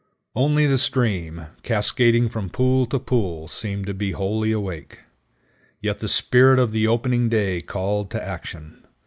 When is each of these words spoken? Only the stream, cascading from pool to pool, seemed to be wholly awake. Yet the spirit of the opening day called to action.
Only 0.35 0.65
the 0.65 0.79
stream, 0.79 1.45
cascading 1.61 2.29
from 2.29 2.49
pool 2.49 2.87
to 2.87 2.97
pool, 2.97 3.47
seemed 3.47 3.85
to 3.85 3.93
be 3.93 4.13
wholly 4.13 4.51
awake. 4.51 5.01
Yet 5.79 5.99
the 5.99 6.09
spirit 6.09 6.57
of 6.57 6.71
the 6.71 6.87
opening 6.87 7.29
day 7.29 7.61
called 7.61 8.09
to 8.09 8.23
action. 8.27 8.83